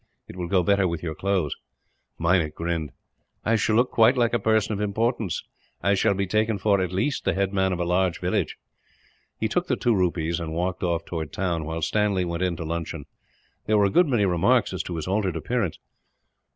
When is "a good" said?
13.85-14.07